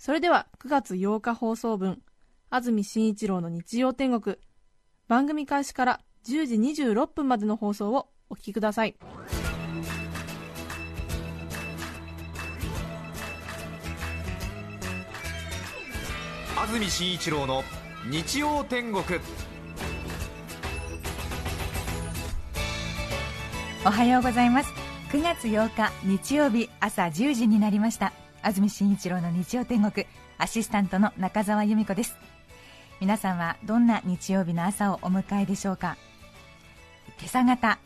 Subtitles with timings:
[0.00, 2.00] それでは9月8日放送分
[2.48, 4.38] 安住紳一郎の日曜天国。
[5.08, 6.54] 番組開始から10時
[6.84, 8.96] 26分までの放送をお聞きください。
[16.56, 17.62] 安住紳一郎の
[18.10, 19.04] 日曜天国。
[23.84, 24.70] おはようございます。
[25.12, 30.06] 9月8日日曜日朝10時になりました安住紳一郎の日曜天国
[30.38, 32.16] アシスタントの中澤由美子です。
[32.98, 35.98] 皆さんはどんな日曜日の朝をお迎えでしょうか？
[37.18, 37.78] 今朝方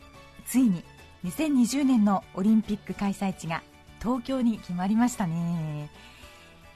[0.47, 0.85] ついに
[1.25, 3.63] 2020年のオリンピック開催地が
[4.01, 5.91] 東京に決まりましたね。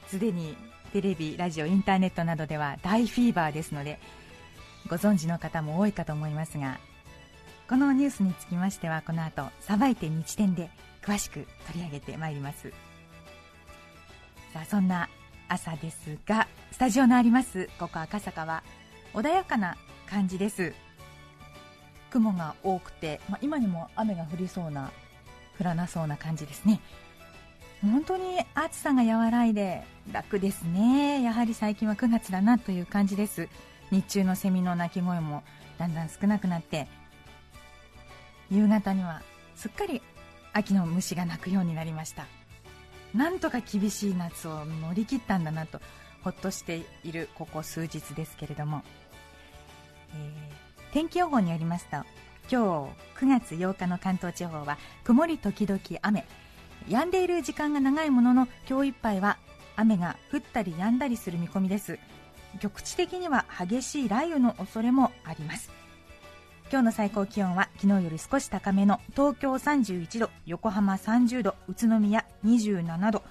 [0.07, 0.57] すでに
[0.91, 3.99] テレビ、ラジオ、インターネットなどでは大フィーバーですので
[4.89, 6.79] ご存知の方も多いかと思いますが
[7.69, 10.69] このニュースにつきましてはこの後さばいて日展で
[11.03, 12.73] 詳しく取り上げてまいります。
[14.53, 15.09] さあそんな
[15.47, 18.63] 朝ですがスタジオのありますここ赤坂は
[19.13, 19.75] 穏やかな
[20.07, 20.73] 感じです。
[22.09, 24.91] 雲が多くて、まあ、今にも雨が降りそうな
[25.59, 26.79] 降らなそうな感じですね。
[27.81, 31.21] 本当に暑さが和らいで楽ですね。
[31.21, 33.47] やはり最近は9月だなという感じです。
[33.91, 35.43] 日中のセミの鳴き声も
[35.77, 36.87] だんだん少なくなって
[38.51, 39.21] 夕方には
[39.55, 40.01] すっかり
[40.53, 42.38] 秋の虫が鳴くようになりました。
[43.13, 45.79] なんとか厳しい夏を乗り切ったんだなと
[46.23, 48.83] ほっとしているここ数日ですけれども、
[50.13, 51.97] えー、天気予報によりますと
[52.51, 56.25] 今日9月8日の関東地方は曇り時々雨。
[56.87, 59.37] 止んでいる時間が長いものの今日いっぱいは
[59.75, 61.99] 雨が降ったり止んだりする見込みです。
[62.59, 65.78] 局地的には激しい雷雨の恐れもあります。
[66.71, 73.23] 今日の最高気温は昨日より少し高めの東京31度横浜30度宇都宮27度。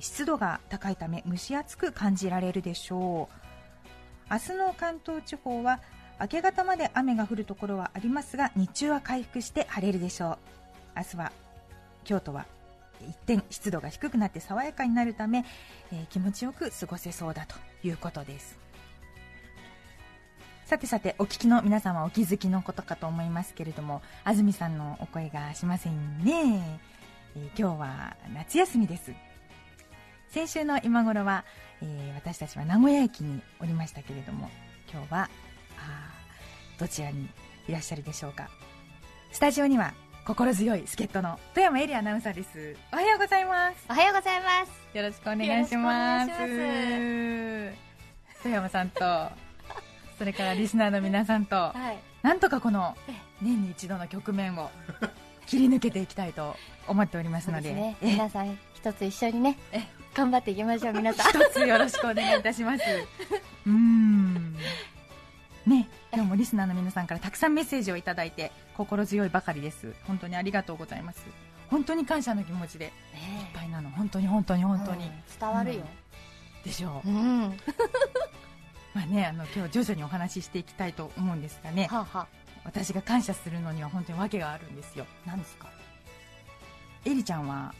[0.00, 4.32] 湿度が高いため蒸し暑く感じられるでしょう。
[4.32, 5.80] 明日の関東地方は
[6.18, 10.38] 明け方まで雨が降るところはありますが日中は回復して晴れるでしょう。
[10.96, 11.32] 明日は
[12.04, 12.46] 京都は
[13.06, 15.44] 一点湿度が低くなって爽やかになるため、
[15.92, 17.54] えー、気持ちよく過ごせそうだと
[17.86, 18.61] いうことです。
[20.72, 26.80] さてさてお聞きの皆様はお気づきのことかと思いますけれども安住さんのお声がしませんね、
[27.36, 29.12] えー、今日は夏休みです。
[30.30, 31.44] 先週の今頃は、
[31.82, 34.48] えー、私たちは名古屋駅におりましたけれども
[34.90, 35.28] 今日は
[35.76, 36.10] あ
[36.78, 37.28] どちらに
[37.68, 38.48] いらっしゃるでしょうか。
[39.30, 39.92] スタジオには
[40.26, 42.78] 心強い助っ人の富山エリアナウンサーです。
[42.90, 43.84] おはようございます。
[43.90, 44.96] おはようございます。
[44.96, 46.30] よろしくお願いします。
[48.42, 49.51] 富山さんと
[50.22, 52.96] それからリスナーの皆さんと、はい、なんとかこの
[53.40, 54.70] 年に一度の局面を
[55.46, 56.54] 切り抜けていきたいと
[56.86, 59.58] 思っておりますので、ね、皆さん一つ一緒にね
[60.14, 61.42] 頑張っていきましょう皆さん。
[61.42, 62.84] 一つよろしくお願いいたします。
[63.66, 64.54] うん。
[65.66, 69.92] ね今日もリスナーの皆さんからたくさんメッセージをいただいて心強いばかりです。
[70.06, 71.26] 本当にありがとうございます。
[71.68, 72.90] 本当に感謝の気持ちでいっ
[73.52, 73.90] ぱいなの。
[73.90, 77.58] 本当に本当に本当に、うん、伝わるよ、うん、でしょう、うん
[78.94, 82.26] まあね、あの今日徐々にお話ししていきたいと思うんですがね、はあはあ、
[82.64, 85.06] 私が感謝するのには本当に訳があるんですよ。
[85.26, 85.68] 何ですか？
[87.06, 87.74] エリちゃんは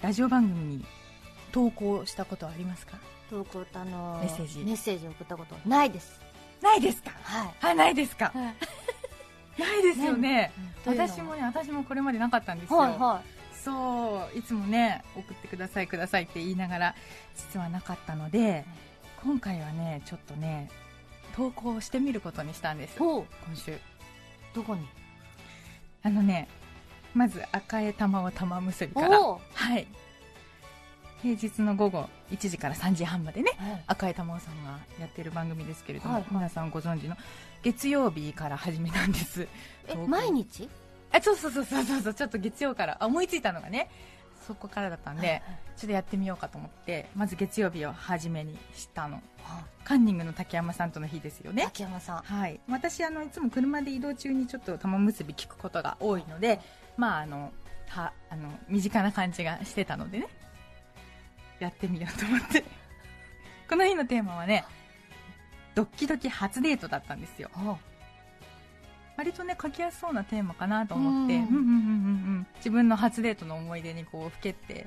[0.00, 0.84] ラジオ番組に
[1.50, 2.98] 投稿したことはありますか？
[3.28, 4.64] 投稿あのメッセージ。
[4.64, 6.20] メッセージ送ったことないです。
[6.62, 7.10] ないですか？
[7.22, 7.54] はい。
[7.60, 8.54] あないですか、は
[9.58, 10.52] い、ないですよね、
[10.86, 16.94] うん、私もね私もこれまでなかったんですよ、はいはい、そういつもね送ってくださいくださいって言いながら
[17.36, 18.87] 実はなかったので、うん
[19.22, 20.70] 今回はねちょっとね
[21.36, 22.96] 投稿してみることにしたんです。
[22.96, 23.76] 今週。
[24.54, 24.86] どこに？
[26.02, 26.48] あのね
[27.14, 29.20] まず赤江玉を玉結びから。
[29.20, 29.38] は
[29.76, 29.86] い。
[31.22, 37.16] 平日の午後1時から3時半までね、はい、赤江玉緒さんがやってる番組ですけれども、はいはい、皆さんご存知の
[37.64, 39.48] 月曜日から始めたんです。
[39.88, 40.68] え毎日？
[41.10, 43.90] あそうそうそうそうそうちょっと月曜から思いついたのがね
[44.48, 45.42] そこからだったんで、
[45.76, 49.22] ちょっとやってみようかと思ってまず月曜日を初めにしたの、
[49.84, 51.64] カンニングの竹山さんとの日ですよね。
[51.64, 52.16] 竹山さん。
[52.22, 52.58] はい。
[52.68, 56.60] 私あのいつも車で移動中にちょっと玉結び聞くことが多いので
[56.96, 57.52] まああの
[57.88, 60.28] はあの身近な感じがしてたのでね。
[61.58, 62.64] やってみようと思って。
[63.68, 64.64] この日のテーマはね
[65.74, 67.50] ドッキドキ初デートだったんですよ。
[67.52, 67.78] は
[69.18, 71.42] 割とね書きやすそうなテーマかなと思って、うん。
[71.42, 71.68] うんうんうんうんう
[72.40, 72.46] ん。
[72.56, 74.86] 自分の初デートの思い出にこうふけって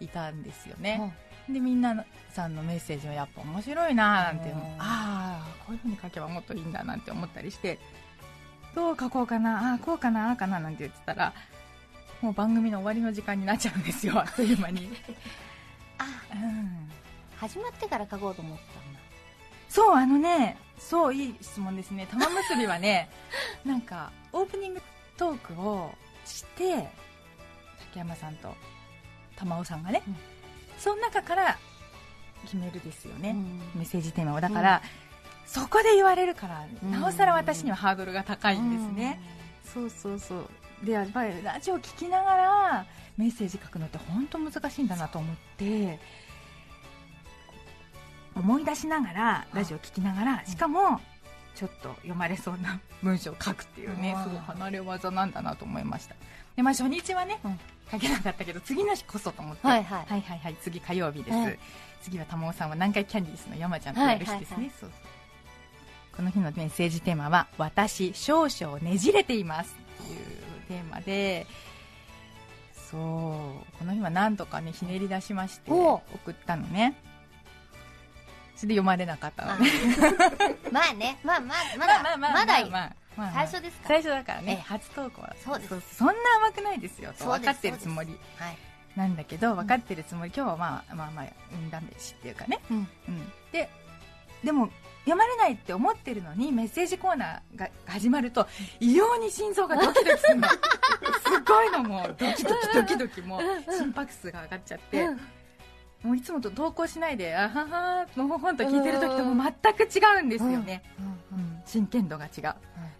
[0.00, 1.14] いたんですよね、
[1.48, 4.54] でみんなさんのメッセージはやっぱ面白いなーなんてう。
[4.54, 4.58] ん。
[4.78, 7.78] ああこういう風に書けばもっといいんだなんて思ったりして。
[8.74, 11.34] どう書こうかなああこうかなああかななんて言ってたら
[12.20, 14.90] もう番組の終わりの時間になっちゃうんですよ あっという間に、
[15.98, 16.04] あ
[16.34, 16.90] うん、
[17.36, 19.00] 始まってから書こうと思ったんだ。
[19.68, 22.06] そうあのねそういい質問ですね。
[22.10, 23.08] 玉結びはね
[23.64, 24.82] なんかオープニング
[25.16, 25.94] トークを
[26.24, 26.88] して
[27.78, 28.56] 竹山さんと
[29.36, 30.16] 玉尾さんがね、うん。
[30.78, 31.58] その中から
[32.42, 33.60] 決めるですよね、うん。
[33.74, 34.40] メッセージテーマを。
[34.40, 34.82] だから、
[35.46, 36.90] そこで言われるからうん。
[36.90, 39.20] なおさら私にはハードルが高いんですね、
[39.64, 40.50] そうそうそう。
[40.84, 42.86] でやっぱりラジオ聞きながら
[43.16, 45.98] メッセージ書くのって本当難しいんだなと思って
[48.34, 51.00] 思い出しながらラジオ聞きながらしかも
[51.54, 56.14] ちょっと読まれそうな 文章を書くっていうねうんすごい離れ技なんだなと思いました。
[56.56, 57.60] で、まあ、初日はね、うん。
[57.90, 60.04] 書けなかったけど次の日こそと思って、はいはい。
[60.06, 61.58] はいはいはい次火曜日です、はい。
[62.02, 65.10] 次は玉尾さんは南海キャンディーズの山ちゃんとやる日ですね、はいはいそうそう。
[66.16, 70.18] この日のメッセージテーマは「私少々ねじれています」っていう
[70.68, 71.46] テーマで
[72.90, 73.78] そう。
[73.78, 76.02] この日は何とかねひねり出しましてお。
[76.14, 76.94] 送ったのね
[78.60, 79.70] それで読まれなかったのあね
[80.70, 81.18] まあね。
[81.24, 82.70] まあまあまだまだいい。
[82.70, 83.32] まあまあ。
[83.32, 83.82] 最初ですか？
[83.84, 84.52] ら最初だからね。
[84.52, 84.60] ええ。
[84.68, 85.34] 初投稿は。
[85.42, 85.94] そうです。
[85.96, 86.12] そんな
[86.42, 87.14] 甘くないですよ。
[87.18, 88.10] と分かってるつもり。
[88.36, 88.58] はい。
[88.96, 90.32] なんだけど分かってるつもり。
[90.36, 92.60] 今日はまあまあまあ運試しっていうかね。
[92.70, 92.88] うん。
[93.08, 93.70] うん、で
[94.44, 94.68] でも
[95.06, 98.46] 読まれないって思ってるのにメッセージコーナーが始まると
[98.78, 100.48] 異様に心臓がドキドキするの。
[101.24, 102.14] すごいのもう。
[102.18, 103.72] ドキドキドキドキもう。
[103.72, 105.08] 心拍数が上がっちゃって、
[106.02, 111.10] もういつもと投稿しないであははのほほんと聞いてる時とも全く違うんですよね、うん
[111.66, 112.54] 真剣度が違う、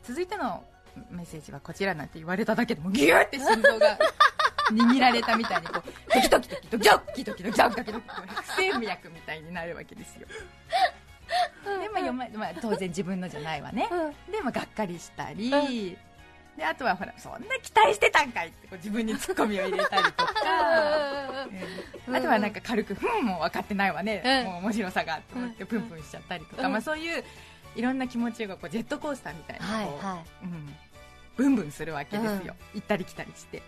[0.05, 0.63] 続いての
[1.11, 3.99] メッセージはこちらなんて言われただけでもギューって心臓が
[4.71, 8.07] 握られたみたいにこうドキドキドキドキドキドキドキドキドキドキ
[8.43, 13.89] 不整脈みたいになるわけですよで、まあ読ままあ、当然自分のじゃないわね
[14.31, 15.51] で、まあ、がっかりしたり、
[16.61, 20.33] であとはほらそんな期待してたんかいってこう自分にツッコミを入れたりとか、
[22.07, 24.53] うんあとはなんか軽く「ふんもう分かってないわね、うん。
[24.53, 26.73] もう面白さが」と思ってプンプンしちゃったりとか、うん。
[26.73, 27.25] まあ、そういう
[27.77, 30.45] いろんな気持ちがこうジェットコースターみたいはいにこう、はい。
[30.45, 30.77] うん、
[31.37, 33.63] ブンブンするわけですよ、行ったり来たりして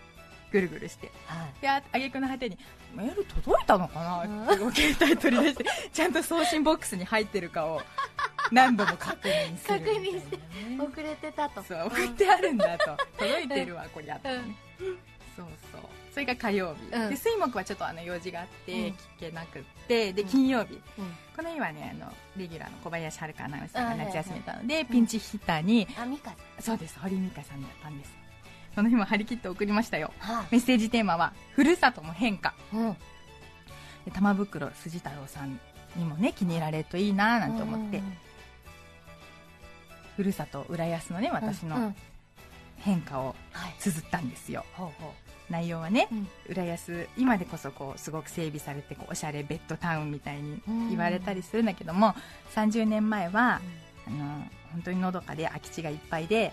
[0.51, 1.11] ぐるぐるして。
[1.25, 1.61] はい。
[1.61, 2.59] であ挙句の果てに
[2.93, 7.81] メール届いたのかなってこう携帯取り出してちゃんと送信ボックスに入ってるかを
[8.53, 9.85] 何度も確認するね。
[9.85, 10.39] 確認して
[10.79, 11.63] 遅れてたと。
[11.63, 12.97] そう送ってあるんだと。
[13.17, 14.29] 届いてるわこりゃと。
[14.29, 14.41] ね、
[15.35, 15.81] そうそう。
[16.13, 17.09] それが火曜日、うん。
[17.09, 18.79] で水木はちょっとあの用事があってうん。
[18.79, 20.81] 聞けなくってで金曜日、うん。
[21.35, 26.05] この日はねあのレギュラーの小林遥アナウンサーが夏休みたので、ピンチヒッターに、あ
[26.61, 26.99] そうです。
[26.99, 28.13] 堀美香さんだったんです。
[28.75, 30.11] その日も張り切って送りましたよ。
[30.19, 32.53] はメッセージテーマは「ふるさとの変化。
[32.73, 32.93] いうん」
[34.05, 35.59] で玉袋筋太郎さん
[35.95, 38.01] にもね気に入られるといいななんて思って、
[40.15, 41.83] ふるさと浦安のね私のうん。
[41.83, 41.95] うん
[42.79, 43.75] 変化をはい。
[43.79, 45.13] 綴ったんですよ、ほうほ
[45.49, 46.27] 内容はね、うん。
[46.49, 52.13] 浦安今でこそこうすごく整備されてこうおしゃれベッドタウンみたいに言われたりするんだけども、
[52.53, 53.61] 30年前は、
[54.05, 54.43] あの
[54.73, 56.51] 本当にのどかで空き地がいっぱいで、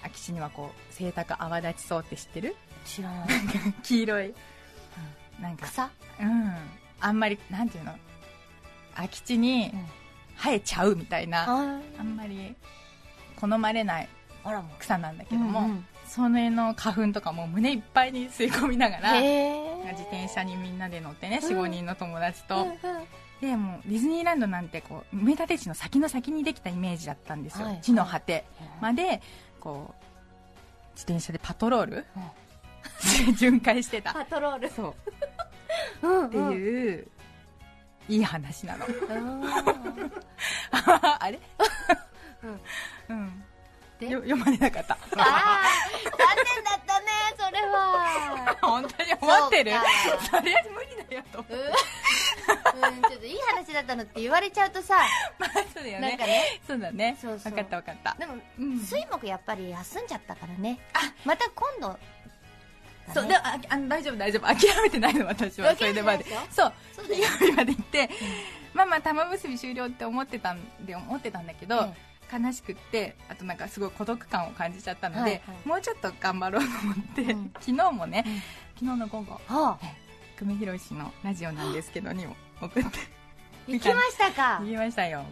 [0.00, 2.56] 空き地にはこう清濁泡立ちそうって知ってる？
[2.86, 3.28] 知らない。
[3.82, 4.34] 黄色い、
[5.38, 5.90] なんか草？
[6.18, 6.54] うん。
[7.00, 7.94] あんまりなんていうの？
[8.94, 9.86] 空き地にうん
[10.36, 12.54] 生えちゃうみたいな、ああんまり
[13.40, 14.08] 好まれない
[14.78, 15.86] 草なんだけども、うんうん。
[16.06, 21.60] それの花粉とかも胸いっぱいに吸い込みながら自転車にみんなで乗ってね、うん。
[21.60, 22.76] 45人の友達と、うんうん。
[23.40, 28.44] でもうディズニーランドなんてこう埋め立て地の先の先にできたイメージだったんですよ、はい地の果て
[28.80, 29.20] まで
[29.60, 30.06] こう
[30.94, 32.06] 自転車でパトロール、
[33.36, 34.14] 巡回してた。
[34.14, 34.70] パトロール。
[34.70, 34.94] そ
[36.02, 36.08] う。
[36.08, 36.26] うん。
[36.26, 37.08] っていう、
[38.08, 38.86] いい話なの。
[38.86, 39.44] うん
[41.20, 41.40] あれ？
[42.42, 42.60] うん。
[43.08, 43.44] うん。
[43.98, 44.08] で？
[44.08, 44.94] よ読まれなかった。
[44.94, 45.62] ああ
[46.04, 46.10] 残
[46.54, 47.06] 念だったね
[47.38, 48.56] それは。
[48.62, 49.72] 本当に思ってる？
[49.72, 49.78] そ
[50.14, 50.24] うか。
[50.38, 51.38] それは無理だよと。
[51.40, 51.56] 思って
[52.76, 54.98] うん、ちょっといい話だったのって言われちゃうとさ。
[55.38, 56.08] まあそうだよね。
[56.10, 56.60] なんかね。
[56.66, 57.16] そうだね。
[57.20, 57.52] そうそう。
[57.52, 58.14] 分かった分かった。
[58.18, 58.78] でもうん。
[58.80, 60.78] 水木やっぱり休んじゃったからね。
[61.24, 61.98] また今度
[63.14, 64.46] そうでもああの大丈夫大丈夫。
[64.46, 65.74] 諦めてないの私は。
[65.76, 66.24] それでまで。
[66.50, 66.72] そう。
[66.92, 68.10] そ曜日まで行って、
[68.74, 75.68] まあまあ玉結び終了って思ってたんで思ってたんだけど、え悲しくってあとなんかすごい孤独感を感じちゃったので、はいはい。
[75.68, 77.50] もうちょっと頑張ろうと思って、うん。
[77.60, 78.24] 昨日もね、
[78.74, 79.78] 昨日の午後は
[80.38, 82.90] 久米宏のラジオなんですけどにも送って。
[83.68, 84.60] 行きましたか。
[84.62, 85.24] 行きましたよ。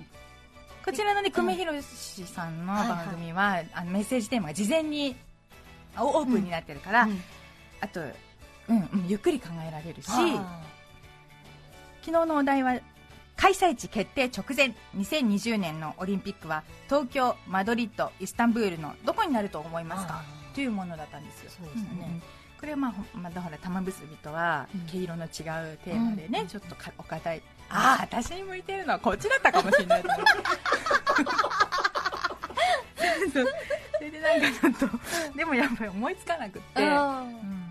[0.85, 1.83] こちらのね久米宏
[2.27, 5.17] さんの番組は,、あのメッセージテーマが事前に
[5.97, 7.23] あオープンになってるから、うん
[7.81, 10.63] あと、うんうん、ゆっくり考えられるしあ。
[12.03, 12.79] 昨日のお題は
[13.37, 21.51] 開催地決定直前2020年のオリンピックは東京マドリッドイスタンブールのどこになると思いますかあというものだったんですよ。
[21.51, 22.07] そうでしたね。
[22.07, 22.23] んん
[22.61, 24.81] これはまあほまだほら玉結びとはうん。
[24.87, 26.47] 毛色の違うテーマでね、うん。
[26.47, 30.05] ちょっとかお堅いああ私に向いてるのはこっちだったかもしれない。
[33.33, 33.39] そ
[34.01, 37.64] れでなんかちょっとでもやっぱり思いつかなくって、ーうん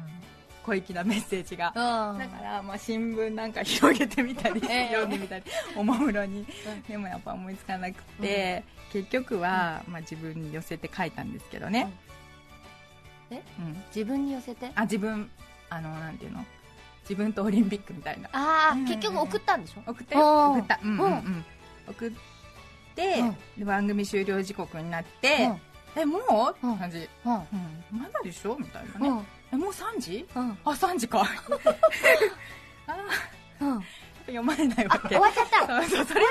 [0.63, 1.67] 小粋なメッセージが。
[1.69, 2.17] うん。
[2.19, 4.87] だから、まあ、新聞なんか広げてみたり、 ええ。
[4.93, 5.43] 読んでみたり
[5.75, 6.45] おもむろに、
[6.87, 11.91] でもやっぱ思いつかなくて、結局は、まあ、自分に寄せて書いたんですけどね、
[13.31, 13.37] うん。
[13.37, 13.43] え？
[13.59, 14.71] うん、自分に寄せて？
[14.75, 15.29] あ自分
[15.69, 16.45] あのなんていうの？
[17.01, 18.29] 自分とオリンピックみたいな。
[18.31, 18.85] ああ、うん。
[18.85, 19.81] 結局送ったんでしょ？
[19.91, 20.17] 送った
[20.51, 20.79] 送った。
[20.81, 21.11] うんうんううん。
[21.13, 21.45] ん
[21.89, 22.11] 送っ
[22.95, 23.37] て、うん。
[23.57, 25.49] で番組終了時刻になって、
[25.95, 26.01] うん。
[26.01, 26.21] えもう、
[26.65, 27.33] うんって感じ、うん。
[27.33, 28.55] うん、まだでしょ？
[28.57, 30.27] みたいなね、うんえもう3時？
[30.35, 30.57] うん。
[30.65, 31.25] あ3時か。
[32.87, 32.95] あ
[33.61, 33.83] ー うん。
[34.25, 35.09] 読まれないわけ。
[35.09, 35.67] 終わっちゃった。
[35.83, 36.27] そうそうそれを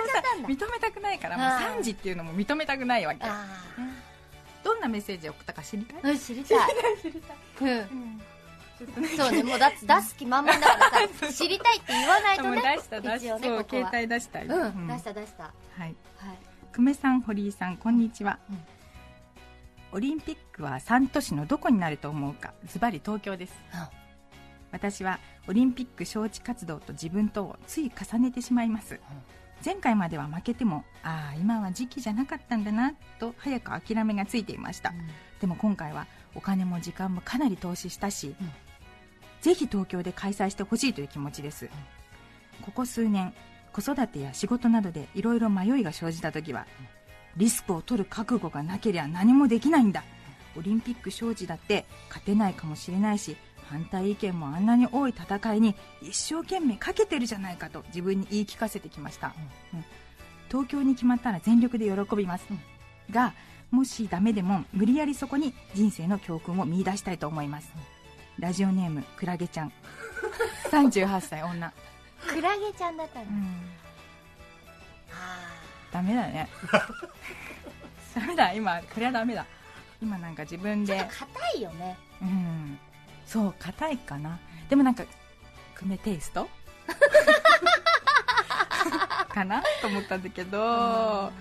[0.49, 3.21] 認めたくないからもうあー3時っていうのも認めたくないわけ。
[3.25, 3.47] あ
[4.65, 6.01] どんなメッセージを送ったか知りたい？
[6.05, 6.59] あうん知りたい。
[7.61, 8.21] うん。
[8.79, 9.09] ちょっとね。
[9.09, 13.65] そうねもうだ出す気満々だからさ知りたいって言わないとね出した出した、ねここは。
[13.69, 14.87] 携帯出したようん。
[14.89, 15.45] 出した出した。
[15.45, 15.81] はい。
[15.81, 15.95] はい。
[16.73, 18.65] 久米さん堀井さんこんにちは、うん
[19.93, 23.55] オリンピックは3都市のどこになると思うかズバリ東京です。
[23.75, 24.03] うん
[24.73, 28.99] 私はオリンピック招致活動と自分とをつい重ねてしまいます、
[29.63, 34.95] 前回までは負けてもああ今は時期じゃなかったんだなと早く諦めがついていました、
[35.43, 38.51] でも今回はお金も時間もかなり投資したし、うん。
[39.43, 41.69] ぜひ東京で開催してほしいという気持ちです、
[42.63, 43.35] ここ数年
[43.75, 46.67] 子育てや仕事などでいろいろ迷いが生じた時は、
[47.37, 50.05] リスクを取る覚悟がなければ何もできないんだ。
[50.57, 53.37] オリンピック招致だって勝てないかもしれないし
[53.71, 59.35] 反対意見もあんなに多い戦いに一生懸命かけてるじゃないかと自分に言い聞かせてきました、
[59.73, 59.85] うん。
[60.49, 62.45] 東京に決まったら全力で喜びます、
[63.11, 63.33] が
[63.71, 67.73] もしダメでも無理やりそこに人生の教訓を見出したいと思います、
[68.39, 69.73] ラジオネームクラゲちゃん。
[70.71, 71.73] 38歳女、
[72.27, 73.25] クラゲちゃんだったの。
[73.25, 73.33] うん、
[75.13, 75.62] あ
[75.93, 76.49] ダメだね。
[78.15, 78.53] ダメだ。
[78.53, 79.47] 今これはダメだ。
[80.01, 80.95] 今なんか自分で。
[80.95, 81.97] ーちょっと硬いよね。
[82.23, 82.79] うん。
[83.27, 84.39] そう硬いかな。
[84.69, 85.05] でもなんか
[85.79, 86.49] 久米テイスト？
[89.29, 89.63] かな？
[89.81, 91.33] と思ったんだけど。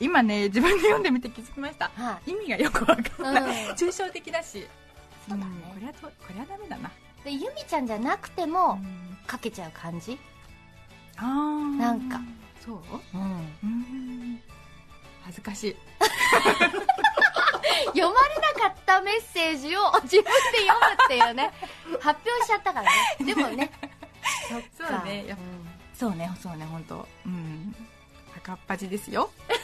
[0.00, 1.90] 今ね自分で読んでみて気づきました。
[1.96, 2.30] はい。
[2.30, 3.72] 意味がよくわかんない、うん。
[3.72, 4.66] 抽象的だし。
[5.28, 5.50] そうだね。
[5.50, 6.90] んこれはとこれはダメだな、
[7.24, 8.78] でゆみちゃんじゃなくても
[9.26, 10.18] かけちゃう感じ？
[11.16, 11.78] あー。
[11.78, 12.20] なんか
[12.68, 12.80] そう？
[13.14, 13.22] うん。
[13.62, 14.40] うん。
[15.24, 15.76] 恥ずかしい。
[17.86, 20.30] 読まれなかったメッセージを自分で
[20.66, 21.50] 読むっていうね。
[22.00, 23.24] 発表しちゃったからね。
[23.24, 23.70] でもね。
[24.76, 25.26] そうね。
[25.26, 25.34] や。
[25.34, 25.44] っぱ
[25.98, 26.30] そうね。
[26.42, 26.64] そうね。
[26.66, 27.08] 本当。
[27.24, 27.74] うん。
[28.36, 29.30] 赤っ端ですよ。
[29.48, 29.57] で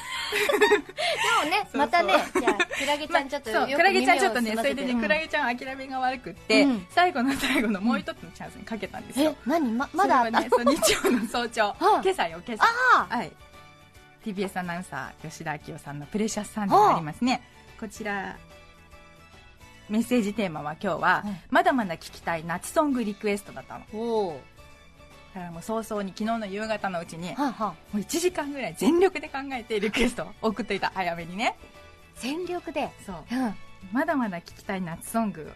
[1.45, 6.87] もねまたねじゃあクラゲちゃんちょっとよくクラゲちゃんちょっとねそれでねクラゲちゃん諦めが悪くって、うん。
[6.91, 9.35] 最後の最後のもう一つのチャンスにかけたんですよ。
[9.47, 9.73] え、何？
[9.73, 11.69] ままだね日曜の早朝。
[11.81, 12.65] あ今朝よ今朝。
[13.11, 13.33] あはい。
[14.25, 17.43] TBS アナウンサー吉田明世さんの「プレシャスサンデー」がありますね。
[17.79, 18.37] こちら
[19.91, 24.41] メッセージテーマは今日は、うんまだまだ聞きたい夏ソングリクエストだったの
[25.35, 31.57] だからもう早々に昨日の夕方のうちにもはあ、はあ、う1時間ぐらい全力で考えてリクエストを送っていた早めにね。
[32.17, 32.91] 全力で？
[33.05, 33.17] そう。
[33.31, 33.55] うん。
[33.93, 35.51] まだまだ聞きたい夏ソング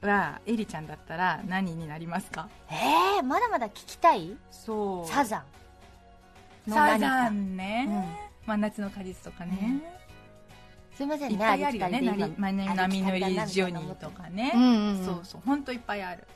[0.00, 2.48] はエリちゃんだったら何になりますか？
[2.70, 4.36] えー、まだまだ聞きたい？
[4.50, 5.10] そう。
[5.12, 5.42] サザン。
[6.70, 7.88] のサザンね、
[8.46, 9.80] 真夏の果実とかね、
[10.94, 15.04] すいませんねいっぱいあるよねありきたりで今波乗りジョニーとかね、うんうんうん。
[15.04, 16.26] そうそう本当いっぱいある、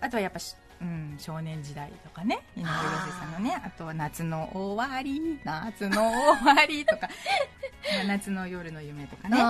[0.00, 2.72] あとはやっぱし、うん、少年時代とかね井上陽
[3.06, 7.08] 水さんのねあとは夏の終わり夏の終わりとか。
[7.96, 9.38] まあ夏の夜の夢とかね。
[9.38, 9.42] うん。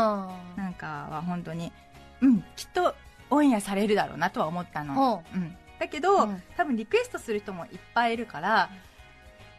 [0.56, 1.72] なんかは本当に
[2.20, 2.94] うんきっと
[3.30, 6.42] オンエアされるだろうなとは思ったの、ほうん、だけど、うん。
[6.56, 8.70] 多分リクエストする人もいっぱいいるから、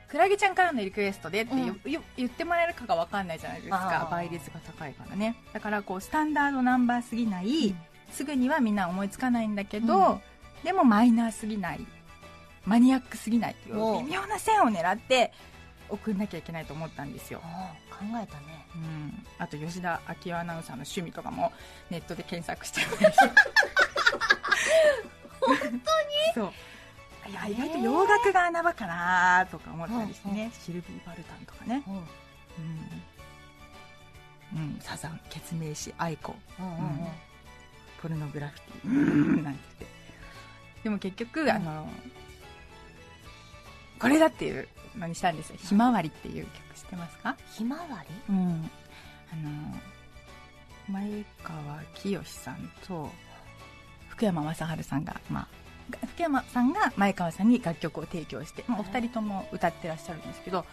[0.07, 5.35] クラゲちゃんからのリクエストでってよよ言ってもらえるかが分かんないじゃないですか倍率が高いからね。
[5.51, 7.75] だからこうスタンダードナンバーすぎない、
[8.11, 10.21] すぐにはみんな思いつかないんだけど、うん
[10.65, 11.85] でもマイナーすぎない。
[12.65, 15.31] マニアックすぎないっていう微妙な線を狙って
[15.87, 18.65] 送んなきゃいけないと思ったんですよ、あ考えたね。
[18.73, 21.53] うん、あと吉田明世アナウンサーの趣味とかも
[21.91, 22.81] ネットで検索して
[25.39, 25.79] 本当に？
[26.33, 26.51] そう。
[27.29, 31.93] いや意外と洋楽が穴場かなとか思ったりしてね、シルビー・バルタンとかね、うん。
[31.93, 32.03] うん。
[34.53, 36.73] うん、サザン、ケツメイシ、 aiko、うんうん。
[36.73, 37.07] うん。
[38.01, 38.93] ポルノグラフィティ、う
[39.41, 39.43] ん。
[39.43, 40.04] なんて言って。
[40.85, 41.89] でも結局、あの、
[43.99, 45.55] これだっていうのにしたんですよ。
[45.59, 47.35] ひまわりっていう曲知ってますか？
[47.57, 48.15] ひまわり？
[48.29, 48.69] うん。
[49.33, 49.79] あの、
[50.87, 53.09] 前川清さんと
[54.09, 55.47] 福山雅治さんが、ま
[55.91, 60.65] あ、福山さんが前川さんに楽曲を提供して、まあ、お二人とも歌ってらっしゃるんですけど、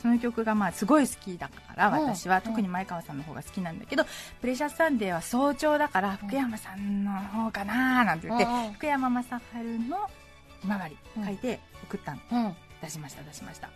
[0.00, 1.92] その曲がまあすごい好きだからうん。
[2.06, 2.42] 私は、うん。
[2.42, 4.04] 特に前川さんの方が好きなんだけど
[4.40, 9.30] 「プレシャスサンデー」は早朝だから福山さんの方かななんて言って、福山雅治
[9.88, 10.10] の
[10.60, 12.56] 「ひまわり」書いて送ったの、うん。
[12.80, 13.72] 出しました出しました、は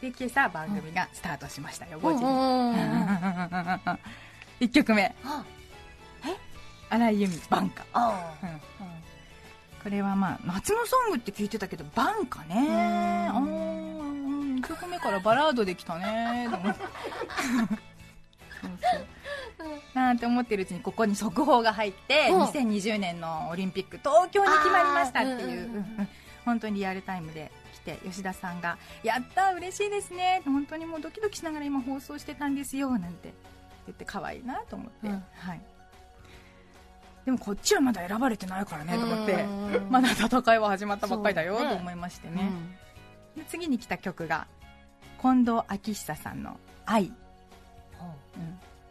[0.00, 3.98] い、で今朝番組がスタートしましたよ、5時に、うんうんうんうん
[4.60, 5.14] 1曲目。
[5.24, 5.44] あ
[6.88, 7.84] 荒井由実「バンカ。
[7.92, 8.60] あ」うん。
[9.82, 13.28] これはまあ夏のソングって聞いてたけどバンカね。
[13.34, 13.44] うん。
[13.46, 13.51] うん1曲目
[15.02, 16.48] からバラードできたね。
[16.50, 16.88] と思ってそ
[18.64, 18.88] う
[19.58, 22.42] そうなんて思ってるうちにここに速報が入ってうん。
[22.44, 25.84] 2020年のオリンピック東京に決まりましたっていう。
[26.44, 33.32] 本当にリアルタイムで来て吉田さんが「やったー嬉しいですね」本当にもうドキドキしながら今放送してたんですよなんて。
[33.86, 35.24] 言って可愛いなと思って、うん。
[35.34, 35.60] はい。
[37.24, 39.32] でもこっちはまだ選ばれてないからねと思って。
[39.32, 39.86] うん。
[39.90, 42.50] まだ戦いは始まったばっかりだよと思いましてね。
[43.36, 43.42] うん。
[43.42, 44.46] で次に来た曲が
[45.22, 47.04] 近藤昭久さんの「愛」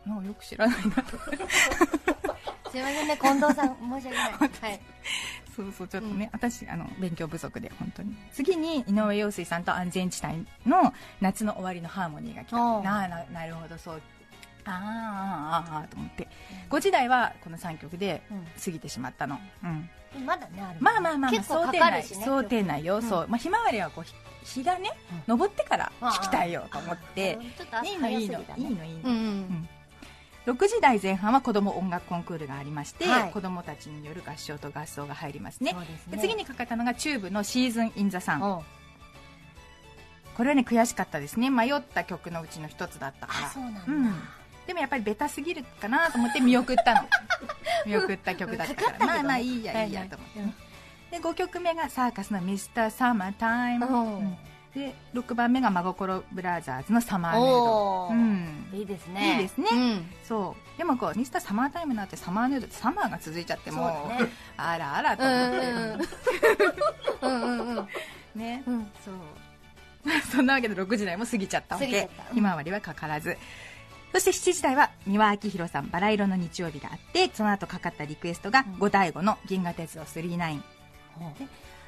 [0.05, 0.09] う。
[0.09, 0.11] ん。
[0.11, 1.17] なんかよく知らないなと。
[2.71, 4.33] すいませんね近藤さん申し訳ない。
[4.39, 4.79] はい。
[5.55, 8.15] そうそうちょっとね、私あの勉強不足で本当に。
[8.31, 12.57] 次に井上陽水さんと安全地帯の夏の終わりのハーモニーが来た。
[12.81, 14.01] ななるほどそう
[14.65, 16.27] あーあーああと思って
[16.69, 18.21] 5時台はこの3曲で
[18.63, 24.13] 過ぎてしまったの、うん、まだねあるまあまあまあ、まあ、結構想定内かるしね想定内よ、うんそう、まあ、ひまわりはこうひ
[24.43, 24.89] 日がね、
[25.27, 29.69] 昇ってから聴きたいよと思ってうんちょっと朝いいのいいの早すぎたねいいのいいの、うんうん
[30.45, 38.63] 6時台前半は子ども音楽コンクールがありまして、はい子どもたちによる合唱と合奏が入りますねですね次にかかったのがチューブの「シーズン・イン・ザ・サン」う
[40.35, 44.15] これはね悔しかったですね迷った曲のうちの一つだったからそうなんだうん
[44.67, 47.01] でもやっぱりベタすぎるかなと思って見送ったの。
[47.85, 49.05] 見送った曲だったから。
[49.05, 50.39] まあまあいいやいいやと思って。
[50.39, 50.53] ね、
[51.11, 54.37] で5曲目がサーカスの「ミスター・サマータイム」うん。
[54.73, 57.47] で6番目が真心ブラザーズの「サマーヌード。
[57.47, 58.69] お」ーうん。
[58.73, 59.33] いいですね。
[59.33, 59.67] いいですね。
[59.71, 60.11] うん。
[60.23, 60.77] そう。
[60.77, 64.31] でもこうミスターサマータイムの後サマーヌードってサマーが続いちゃってもそうだね。
[64.57, 65.27] あらあらとう
[67.29, 68.63] 思って、 ね。
[68.65, 69.15] うんそう。
[70.31, 72.09] そんなわけで6時台も過ぎちゃったわけ。
[72.33, 73.37] ひまわりはかからず
[74.13, 78.79] そして7時台は三輪明宏さん「バラ色の日曜日」があってその後かかったリクエストがうん。
[78.79, 80.61] 五醍醐の「銀河鉄道999」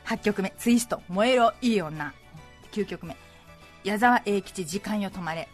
[0.06, 2.14] 8曲目「ツイスト燃えろいい女」
[2.72, 3.16] 9曲目
[3.84, 5.50] 矢沢永吉「時間よ止まれ」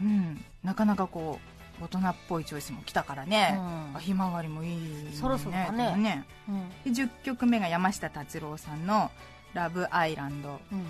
[0.00, 0.44] うん。
[0.62, 1.40] なかなかこ
[1.80, 3.96] う大人っぽいチョイスも来たからね、うん。
[3.96, 5.10] あひまわりもいいね。
[5.14, 5.96] そろそろだね。
[5.96, 6.24] ね。
[6.48, 6.68] うん。
[6.84, 9.10] で10曲目が山下達郎さんの
[9.54, 10.86] 「ラブアイランドうん」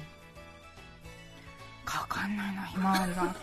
[1.84, 3.34] かかんないなひまわりが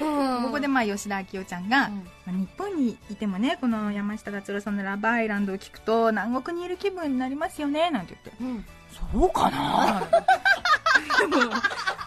[0.00, 0.44] うん。
[0.44, 1.94] ここでまあ吉田明夫ちゃんが、うん。
[1.94, 8.44] まあ日本にいてもねこの山下達郎さんの「ラブアイランド」を聞くと南国にいる気分になりますよねなんて言って。
[8.44, 8.64] うん。
[9.12, 10.08] そうかな？
[11.20, 11.36] でも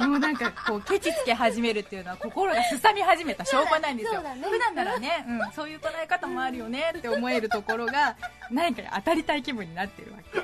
[0.10, 4.22] もうなんかこうケチつけ始めるっていうのは心がすさみ始めた証拠なんですよ。
[4.22, 4.42] ね。
[4.42, 8.16] 普段ならね、うん、そういう捉え方もあるよねって思えるところが
[8.50, 10.40] 何かに当たりたい気分になってるわけ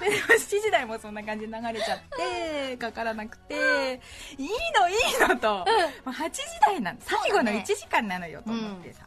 [0.00, 4.00] で7時台もそんな感じで流れちゃってかからなくて
[4.38, 5.64] いいのいいのと、も
[6.06, 9.06] う8時台なの最後の1時間なのよと思ってさ、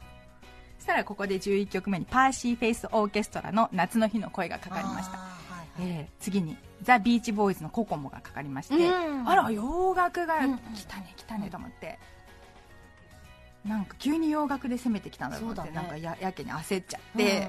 [0.78, 5.18] そしたらここで11曲目にパーシーフェイスオーケストラの「夏の日の恋」がかかりました。
[5.18, 5.28] は
[5.78, 5.90] いはい。
[5.90, 9.28] えー次にザ・ビーチボーイズのココモがかかりまして、うん。
[9.28, 10.40] あら洋楽が
[10.76, 11.98] 来たね来たねと思って、
[13.66, 15.72] なんか急に洋楽で攻めてきたんだと思って、ね。
[15.72, 17.48] なんかややけに焦っちゃって、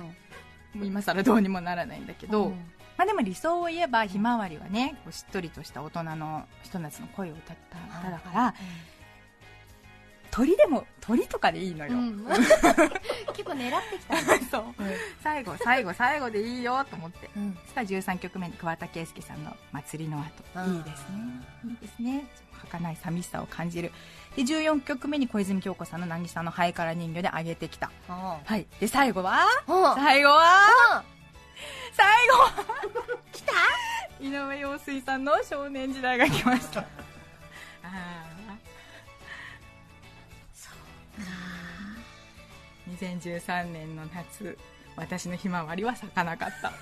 [0.75, 0.81] うん。
[0.81, 8.55] もう今更どうにもならないんだけど、うんまあ、でも理想を言えばひまわりはねこうしっとりとした大人の人たちの恋を歌った歌だから、
[10.35, 12.27] 鳥でも鳥とかでいいのよ、うん。
[13.35, 14.23] 結構狙ってきたね。
[14.51, 14.65] そう。
[15.23, 17.57] 最後最後最後でいいよと思ってうん。
[17.63, 21.19] そしたら13曲目に桑田佳祐さんの「祭りの後」いいですね。
[21.65, 22.25] いいですね。
[22.65, 23.93] 儚い寂しさを感じる。
[24.35, 27.93] で14曲目に小泉京子さんの「渚のハイカラ人形」で上げてきた。
[28.09, 28.67] あはい。
[28.81, 29.47] で最後は？
[29.69, 30.43] あ最後は？
[30.95, 31.05] あ
[31.93, 32.51] 最後は
[33.33, 33.53] 来た
[34.21, 36.81] 井上陽水さんの少年時代が来ました。
[36.81, 36.85] あ
[37.83, 38.25] あ
[42.91, 44.57] 2013年の夏
[44.97, 46.73] 私のひまわりは咲かなかった。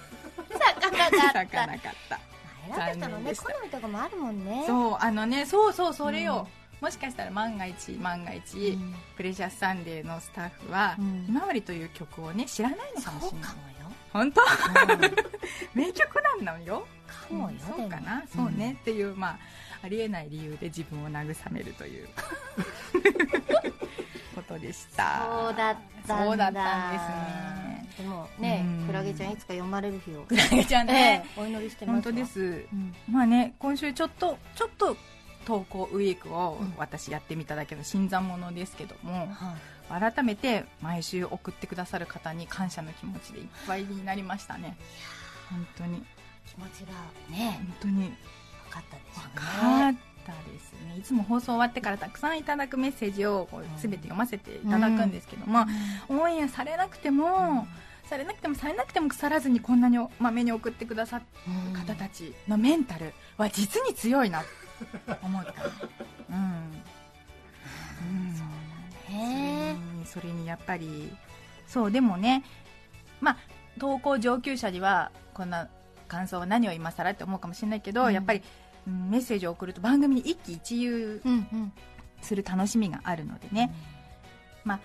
[0.58, 1.32] 咲かかった。
[1.32, 2.20] 咲かなかった。
[2.76, 4.64] 選ぶ人のね好みとかもあるもんね。
[4.66, 6.46] そうあのねそうそうそれよ、
[6.80, 8.94] もしかしたら万が一万が一、うん。
[9.16, 11.24] プレシャスサンデーのスタッフは、うん。
[11.26, 13.50] ひまわりという曲をね知らないのかもしれない
[14.12, 14.40] 本当？
[14.42, 14.44] う
[14.96, 15.00] ん。
[15.74, 16.86] 名曲なのよ。
[17.06, 17.50] かも。
[17.50, 18.22] よそうかな？
[18.34, 19.38] そうね、っていうまあ
[19.82, 22.08] ありえない理由で自分を慰めるという
[24.34, 25.22] ことでした。
[25.26, 27.88] そうだったそうだったんですね。
[27.98, 28.86] でもねうん。
[28.86, 30.22] クラゲちゃんいつか読まれる日を。
[30.22, 32.02] クラゲちゃんえね、えお祈りしてますわ。
[32.02, 32.40] 本当です。
[32.72, 32.94] うん。
[33.10, 34.96] まあね今週ちょっとちょっと
[35.44, 36.74] 投稿ウィークをうん。
[36.76, 39.28] 私やってみただけの新参者ですけども、はい
[39.98, 44.76] 改めて毎週送ってくださる方に感謝の気持ちでいっぱいになりましたね。
[45.50, 46.04] 本当に。
[46.46, 46.92] 気持ちが
[47.30, 48.04] ね本当に。
[48.04, 48.10] 分
[48.70, 50.96] かったでしょ分うかねったですね。
[50.98, 55.66] いつも放送終わってからたくさんいただくメッセージをこううん全て読ませていただくんですけども、
[56.08, 57.66] オンエアされなくても、
[58.08, 64.46] されなくてもされなくても腐らずにこんなにまめに送ってくださったうん方たちのメンタルは実に強いなと
[65.22, 65.52] 思った。
[66.30, 66.82] うん、うん
[69.12, 71.12] へえうんそれにやっぱり
[71.66, 72.44] そうでもね
[73.20, 73.36] まあ
[73.78, 75.68] 投稿上級者にはこんな
[76.08, 78.12] 感想は何を今更って思うかもしれないけど、うん。
[78.12, 78.40] やっぱり、
[78.86, 81.72] うんメッセージを送ると番組に一喜一憂うんうん
[82.20, 83.72] する楽しみがあるのでね、
[84.64, 84.80] まあ、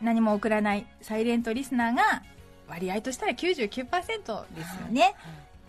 [0.00, 2.22] 何も送らないサイレントリスナーが
[2.68, 5.14] 割合としたら99%ですよね、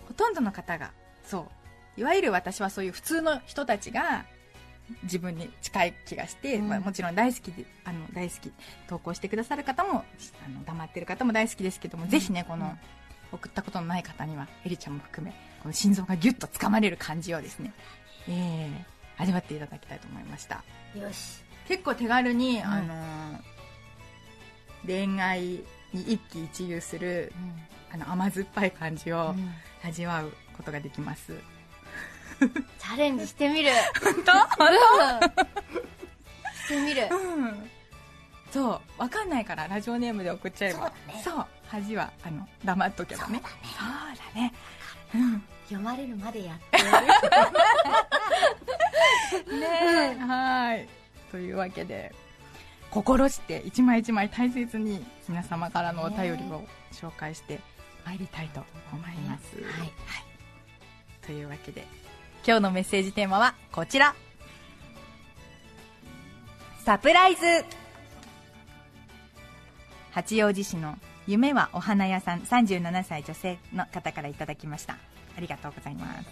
[0.08, 0.92] ほとんどの方が
[1.24, 1.48] そ
[1.98, 2.02] う。
[2.02, 4.26] いわゆる私はそういう普通の人たちが
[5.04, 6.70] 自分に近い気がして、うん。
[6.70, 8.52] まあ、もちろん大好きであの大好き
[8.88, 10.04] 投稿してくださる方も
[10.46, 12.78] あの黙ってる方も大好きですけども、ぜひねこの
[13.32, 17.74] 送ったことのない方にはエリちゃんも含めこの心臓がギュッとつかまれる感じをですね、
[18.28, 20.64] えー味わっていただきたいと思いました。
[20.96, 21.44] よし。
[21.68, 22.66] 結構手軽に、ん。
[22.66, 23.40] あの
[24.88, 25.62] 恋愛に
[25.94, 27.32] 一喜一憂する
[27.92, 29.54] あの甘酸っぱい感じをうん。
[29.86, 31.34] 味わうことができます、
[32.80, 33.72] チャレンジしてみる。
[34.04, 34.32] 本当？
[36.56, 37.10] してみる。
[37.12, 37.70] うん。
[38.52, 38.82] そう。
[38.98, 40.80] 分かんないからラジオネームで送っちゃえば。
[40.80, 41.22] そうだね。
[41.24, 41.46] そう。
[41.68, 43.42] 恥はあの黙っとけばね。
[43.44, 43.52] そう
[44.36, 44.54] だね。
[45.68, 46.78] 読まれるまでやって
[49.56, 50.88] ねはい。
[51.32, 52.14] というわけで
[52.92, 57.60] 心して一枚一枚大切に皆様からのお便りを紹介して
[58.06, 59.66] 参りたいと思います、はい。
[59.66, 59.92] はい、
[61.26, 61.88] というわけで
[62.46, 64.14] 今日のメッセージテーマはこちら。
[66.84, 67.42] サプライズ。
[70.12, 72.42] 八王子市の夢はお花屋さん。
[72.42, 74.98] 37歳女性の方からいただきました。
[75.38, 76.28] ありがとうございます。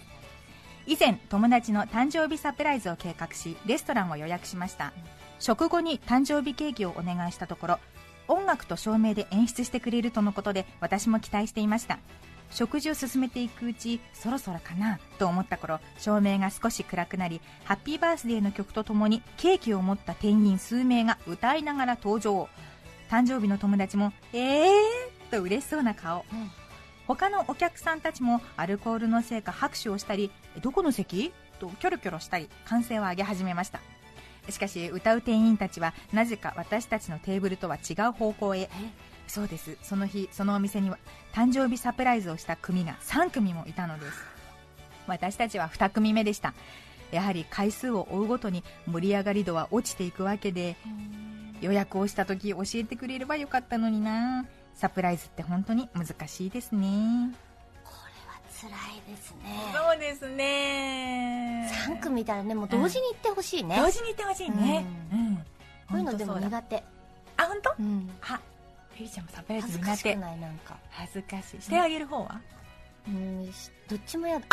[0.86, 4.92] 以前友達の誕生日サプライズを計画しレストランを予約しました。
[5.38, 7.78] 食後に誕生日ケーキをお願いしたところ
[8.28, 11.98] 音楽と照明で演出してくれるとのことで私も期待していました。
[12.52, 22.48] 食事を進めていくうちそろそろかなと思った頃照明が少し暗くなりハッピーバースデーの曲とともにケーキを持った店員数名が歌いながら登場。
[23.10, 24.70] 誕生日の友達もえー
[25.30, 26.50] と嬉しそうな顔、うん
[27.04, 30.30] 他のお客さんたちもアルコールのせいか拍手をしたり
[30.62, 31.32] どこの席？
[31.58, 33.80] とキョロキョロしたり歓声を上げ始めました。
[34.48, 38.70] しかし歌う店員たちはなぜか私たちのテーブルとは違う方向へ。
[39.32, 39.78] そうです。
[39.82, 40.98] その日そのお店には
[41.32, 44.12] 誕生日サプライズをした組が3組もいたのです。
[45.06, 46.52] 私たちは2組目でした。
[47.12, 50.76] やはり回数を追うごとに盛り上がり度は落ちていくわけで
[51.62, 54.44] 予約をした時教えてくれればよかったのにな。
[54.74, 57.34] サプライズって本当に難しいですね。
[57.84, 59.72] これは辛いですね。
[59.74, 61.70] そうですね。
[61.88, 64.84] 3組いたらねもう同時に行ってほしいね、同時に行ってほしいね。
[65.10, 65.42] ううん、こ
[65.94, 66.84] ういうのでも苦手。
[67.38, 67.74] あ本当？
[67.78, 68.10] うん。
[68.20, 68.38] あ
[69.02, 70.76] ゆりちゃんもサプライ恥ズ苦手ないなんか。
[70.90, 71.62] 恥ずかしい。
[71.62, 72.40] してあげる方は？
[73.08, 74.46] うんしどっちもやだ。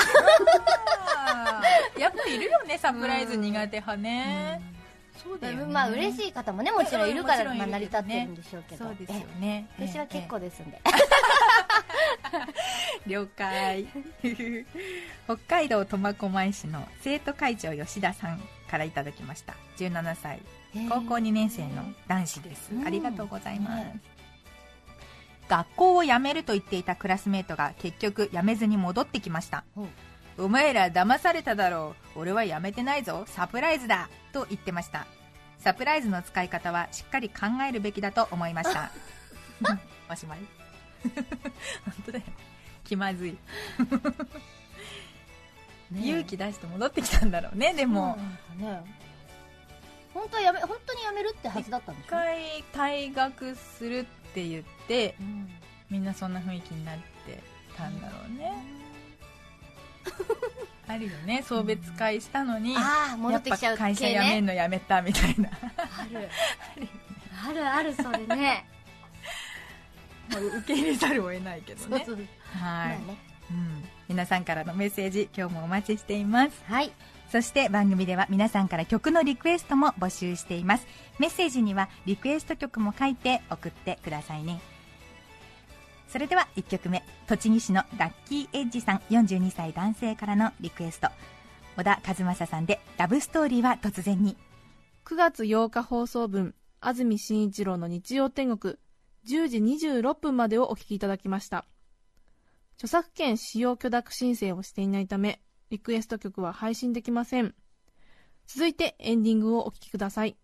[1.99, 4.59] やっぱいるよねサプライズ苦手派ね、
[5.23, 5.65] そうだよね。
[5.71, 8.85] まあ嬉しい方もねもちろんいるから、まあ、成り立ってるんでしょうけど。
[8.85, 9.67] そうですよね。
[9.77, 10.81] え私は結構ですんで、
[13.05, 13.85] 了解。
[15.25, 19.55] 北海道苫小牧市の生徒会長吉田さんからいただきました。
[19.77, 20.39] 17歳。
[20.89, 22.71] 高校2年生の男子です。
[22.73, 22.87] うん。
[22.87, 23.99] ありがとうございます、ね
[25.49, 29.65] 学校を辞めると言っていたクラスメートが結局辞めずに戻ってきました。
[29.75, 29.81] う。
[29.81, 29.89] ん
[30.37, 32.19] お前ら騙されただろう。
[32.19, 33.25] 俺は辞めてないぞ。
[33.27, 34.09] サプライズだ。
[34.31, 35.05] と言ってました。
[35.57, 38.91] サプライズの使い方はしっかり考えるべきだと思いました。
[40.09, 40.39] おしまい。
[41.03, 42.23] 本当だよ。
[42.85, 43.37] 気まずい、
[45.93, 48.17] 勇気出して戻ってきたんだろうねでも、
[48.57, 48.81] ね。
[50.13, 55.49] 本当はやめ本当にやめるってはずだったんでし一ょ、回退学するって言ってうん
[55.89, 57.41] みんなそんな雰囲気になって
[57.75, 58.53] たんだろうね。
[60.87, 61.43] あるよね。
[61.43, 65.49] 送別会したのにああ戻ってきちゃうやっぱ会社系辞めねんのやめたみたいな。
[65.49, 66.29] ある。
[67.47, 68.65] あるあるそれね。
[70.31, 71.97] もう受け入れざるを得ないけどね。
[71.97, 72.15] はい、ま
[72.83, 73.17] あね。
[73.49, 76.63] うん、皆さんからのメッセージ今日もお待ちしています。
[76.65, 76.91] はい
[77.31, 80.87] そして番組では皆さんから曲のリクエストも募集しています。
[81.19, 84.59] メッセージにはリクエスト曲も書いて送ってくださいね。
[86.07, 91.09] それでは1曲目栃木市のラッキーエッジさん42歳男性からのリクエスト。
[91.77, 94.35] 小田和正さんで「ラブストーリーは突然に。
[95.05, 98.75] 9月8日放送分安住紳一郎の日曜天国
[99.27, 101.65] 10時26分までをお聞きいただきました。
[102.77, 107.53] 著作権使用許諾申請をしていないためリクエスト曲は配信できません。
[108.47, 110.35] 続いてエンディングをお聴きください。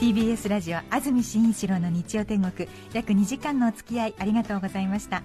[0.00, 2.68] TBS ラジオ安住紳一郎の日曜天国。
[2.92, 5.22] 約2時間のお付き合いありがとうございました。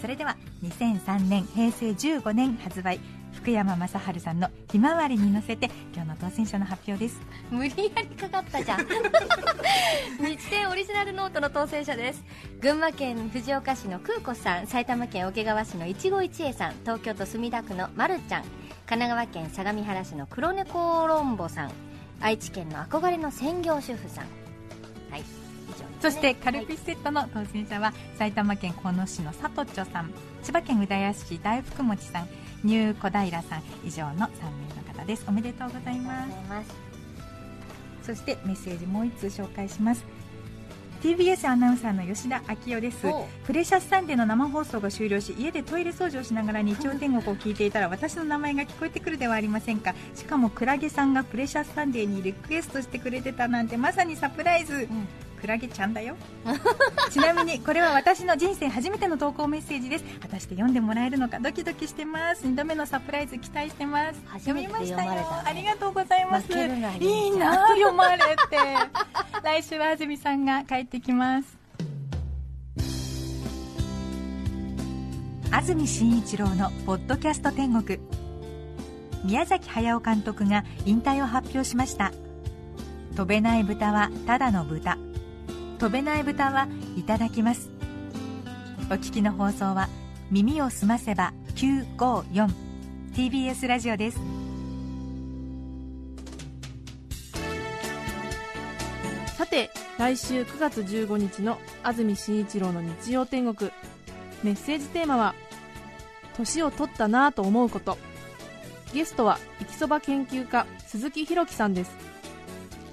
[0.00, 3.00] それでは2003年平成15年発売。
[3.32, 7.20] 福山雅治さんの「ひまわり」に乗せて今日の当選者の発表です。
[7.50, 8.86] 無理やりかかったじゃん。
[10.20, 12.24] 日天オリジナルノートの当選者です。
[12.60, 18.42] 群馬県藤岡市の空子さん埼玉県桶川市の一期一会さん東京都墨田区のまるちゃん
[18.86, 21.72] 神奈川県相模原市の黒猫ロンボさん
[22.20, 24.26] 愛知県の憧れの専業主婦さん。
[25.10, 25.24] はい
[26.00, 32.28] そしてカルピはいスセットの当選者は埼玉県鴻巣市のさとちょさん千葉県浦安市大福餅さん
[32.64, 34.28] ニュー小平さん以上の3名の
[34.98, 35.24] 方です。
[35.26, 36.26] おめでとうございま
[36.62, 36.70] す。
[38.02, 40.04] そしてメッセージもう1通紹介します。
[41.02, 43.06] TBS アナウンサーの吉田明世です。
[43.44, 49.96] プレシャスサンデーの生放送が終了し家でトイレ掃除をしながら日曜天国を聞いていたら私の名前が聞こえてくるではありませんか。
[50.14, 54.88] しかもクラゲさんがプレシャスサンデーにリクエストしてくれてたなんてまさにサプライズ、
[55.42, 56.14] クラゲちゃんだよ。
[57.10, 60.04] ちなみにこれは私の人生初めての投稿メッセージです。
[60.20, 62.46] 果たして読んでもらえるのかドキドキしてます。
[62.46, 64.20] 2度目のサプライズ期待してます。
[64.44, 65.10] 読みましたよ。
[65.44, 66.46] ありがとうございます。
[66.52, 68.56] いいな読まれて。
[69.42, 71.58] 来週は安住さんが帰ってきます。
[75.50, 77.98] 安住紳一郎の「ポッドキャスト天国」
[79.24, 82.12] 宮崎駿監督が引退を発表しました。
[83.16, 84.96] 飛べない豚はただの豚
[85.78, 87.70] 飛べない豚はいただきます。
[88.90, 89.88] お聞きの放送は
[90.30, 94.18] 耳をすませば 954TBS ラジオです。
[99.36, 103.70] さて来週9月15日の安住紳一郎の日曜天国。
[104.42, 105.34] メッセージテーマは
[106.36, 107.98] 「年を取ったなぁと思うこと」
[108.92, 111.90] ゲストは生きそば研究家鈴木ひろきさんです。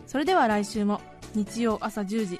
[0.08, 1.02] それでは来週も
[1.36, 2.39] 日曜朝10時